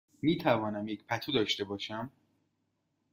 می 0.21 0.37
توانم 0.37 0.87
یک 0.87 1.05
پتو 1.05 1.31
داشته 1.31 1.63
باشم؟ 1.63 2.11